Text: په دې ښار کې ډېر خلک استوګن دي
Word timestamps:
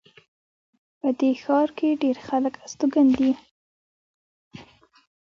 په 0.99 1.09
دې 1.19 1.31
ښار 1.43 1.69
کې 1.77 1.99
ډېر 2.01 2.17
خلک 2.27 2.53
استوګن 2.65 3.07
دي 3.17 3.31